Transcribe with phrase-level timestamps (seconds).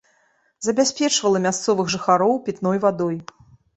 [0.67, 3.15] Забяспечвала мясцовых жыхароў пітной вадой.